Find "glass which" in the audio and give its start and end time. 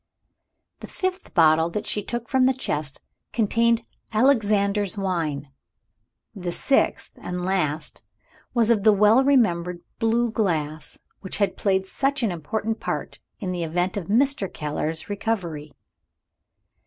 10.31-11.37